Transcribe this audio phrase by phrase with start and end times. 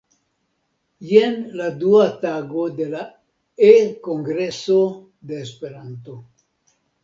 [1.09, 3.03] Jen la dua tago de la
[3.69, 4.81] E-kongreso
[5.31, 6.21] de Esperanto.